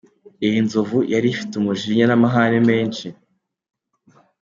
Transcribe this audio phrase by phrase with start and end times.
[0.45, 3.07] Iyi nzovu yari ifite umujinya n'amahane menshi.